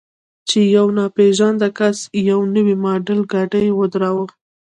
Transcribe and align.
چې 0.49 0.59
یو 0.75 0.87
ناپېژانده 0.97 1.69
کس 1.77 1.97
یو 2.29 2.39
نوی 2.55 2.75
ماډل 2.83 3.19
ګاډی 3.31 3.65
ودراوه. 3.79 4.25